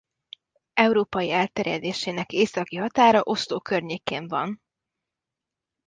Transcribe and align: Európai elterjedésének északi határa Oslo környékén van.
Európai 0.73 1.29
elterjedésének 1.31 2.31
északi 2.31 2.75
határa 2.75 3.21
Oslo 3.23 3.59
környékén 3.59 4.27
van. 4.27 4.59